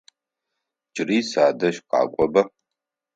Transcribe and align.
Джыри 0.93 1.19
садэжь 1.31 1.79
къакӏоба! 1.89 2.41